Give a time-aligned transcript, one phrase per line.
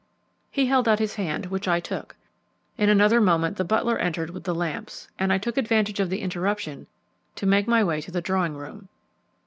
[0.49, 2.15] He held out his hand, which I took.
[2.75, 6.21] In another moment the butler entered with the lamps, and I took advantage of the
[6.21, 6.87] interruption
[7.35, 8.89] to make my way to the drawing room.